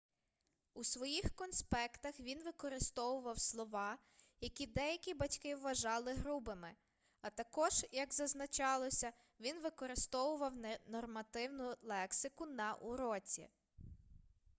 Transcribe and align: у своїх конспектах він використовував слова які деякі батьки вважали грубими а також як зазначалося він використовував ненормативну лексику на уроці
у 0.73 0.83
своїх 0.83 1.35
конспектах 1.35 2.19
він 2.19 2.43
використовував 2.43 3.39
слова 3.39 3.97
які 4.39 4.65
деякі 4.67 5.13
батьки 5.13 5.55
вважали 5.55 6.13
грубими 6.13 6.71
а 7.21 7.29
також 7.29 7.85
як 7.91 8.13
зазначалося 8.13 9.11
він 9.39 9.61
використовував 9.61 10.55
ненормативну 10.57 11.75
лексику 11.81 12.45
на 12.45 12.73
уроці 12.73 13.47